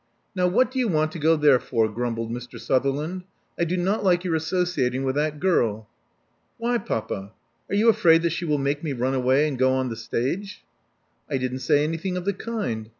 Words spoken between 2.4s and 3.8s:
Sutherland. I do